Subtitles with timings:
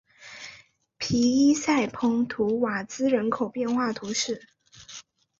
[0.97, 4.47] 皮伊塞蓬图瓦兹人口变化图示